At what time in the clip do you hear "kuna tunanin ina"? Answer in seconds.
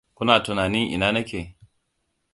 0.15-1.11